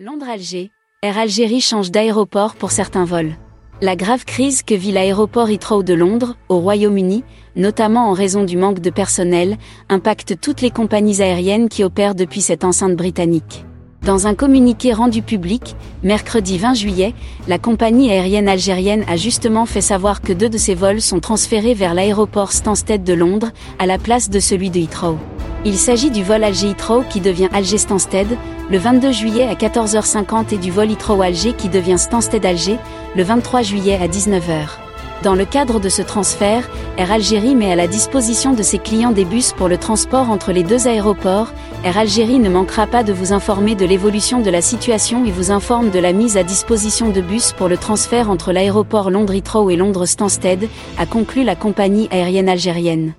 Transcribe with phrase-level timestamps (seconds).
[0.00, 0.70] Londres-Alger,
[1.02, 3.32] Air Algérie change d'aéroport pour certains vols.
[3.82, 7.24] La grave crise que vit l'aéroport Heathrow de Londres, au Royaume-Uni,
[7.56, 9.56] notamment en raison du manque de personnel,
[9.88, 13.64] impacte toutes les compagnies aériennes qui opèrent depuis cette enceinte britannique.
[14.02, 15.74] Dans un communiqué rendu public,
[16.04, 17.12] mercredi 20 juillet,
[17.48, 21.74] la compagnie aérienne algérienne a justement fait savoir que deux de ses vols sont transférés
[21.74, 25.18] vers l'aéroport Stansted de Londres, à la place de celui de Heathrow.
[25.68, 28.38] Il s'agit du vol Alger Heathrow qui devient Alger Stansted,
[28.70, 32.78] le 22 juillet à 14h50 et du vol Heathrow Alger qui devient Stansted Alger,
[33.14, 34.78] le 23 juillet à 19h.
[35.22, 39.12] Dans le cadre de ce transfert, Air Algérie met à la disposition de ses clients
[39.12, 41.52] des bus pour le transport entre les deux aéroports.
[41.84, 45.50] Air Algérie ne manquera pas de vous informer de l'évolution de la situation et vous
[45.50, 49.68] informe de la mise à disposition de bus pour le transfert entre l'aéroport Londres Heathrow
[49.68, 53.12] et Londres Stansted, a conclu la compagnie aérienne algérienne.